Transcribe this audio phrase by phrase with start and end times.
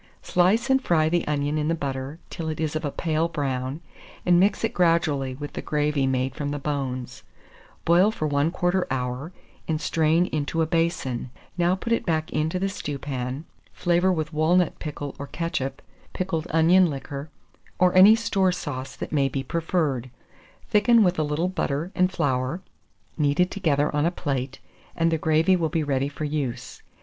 [0.23, 3.81] Slice and fry the onion in the butter till it is of a pale brown,
[4.25, 7.21] and mix it gradually with the gravy made from the bones;
[7.85, 9.31] boil for 1/4 hour,
[9.67, 14.79] and strain into a basin; now put it back into the stewpan; flavour with walnut
[14.79, 17.29] pickle or ketchup, pickled onion liquor,
[17.77, 20.09] or any store sauce that may be preferred.
[20.71, 22.61] Thicken with a little butter and flour,
[23.19, 24.57] kneaded together on a plate,
[24.95, 26.81] and the gravy will be ready for use.